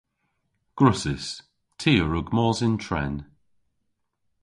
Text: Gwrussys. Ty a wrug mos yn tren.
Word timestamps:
Gwrussys. 0.77 1.25
Ty 1.79 1.91
a 2.03 2.05
wrug 2.05 2.27
mos 2.35 2.59
yn 2.67 2.75
tren. 2.85 3.15